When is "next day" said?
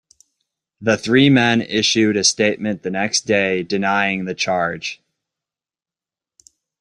2.89-3.61